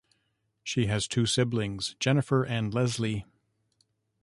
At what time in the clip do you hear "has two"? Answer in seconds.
0.87-1.27